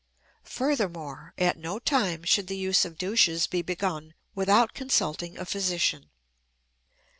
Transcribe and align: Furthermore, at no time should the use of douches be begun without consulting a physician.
Furthermore, 0.49 1.35
at 1.37 1.59
no 1.59 1.77
time 1.77 2.23
should 2.23 2.47
the 2.47 2.57
use 2.57 2.85
of 2.85 2.97
douches 2.97 3.45
be 3.45 3.61
begun 3.61 4.15
without 4.33 4.73
consulting 4.73 5.37
a 5.37 5.45
physician. 5.45 6.09